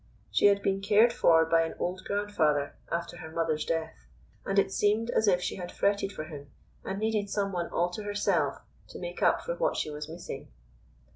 She 0.31 0.47
had 0.47 0.63
been 0.63 0.81
cared 0.81 1.13
for 1.13 1.45
by 1.45 1.61
an 1.61 1.75
old 1.77 2.01
grandfather 2.05 2.73
after 2.91 3.17
her 3.17 3.29
mother's 3.31 3.63
death, 3.63 4.07
and 4.43 4.57
it 4.57 4.71
seemed 4.71 5.11
as 5.11 5.27
if 5.27 5.43
she 5.43 5.57
had 5.57 5.71
fretted 5.71 6.11
for 6.11 6.23
him 6.23 6.49
and 6.83 6.97
needed 6.97 7.29
someone 7.29 7.69
all 7.69 7.91
to 7.91 8.01
herself 8.01 8.63
to 8.87 8.99
make 8.99 9.21
up 9.21 9.43
for 9.43 9.53
what 9.53 9.77
she 9.77 9.91
was 9.91 10.09
missing. 10.09 10.47